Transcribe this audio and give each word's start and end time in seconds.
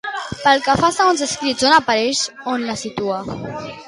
Pel 0.43 0.61
que 0.67 0.73
fa 0.83 0.87
al 0.87 0.95
segon 0.95 1.19
escrit 1.25 1.65
on 1.71 1.75
apareix, 1.75 2.21
a 2.31 2.47
on 2.55 2.65
la 2.71 2.77
situa? 2.85 3.21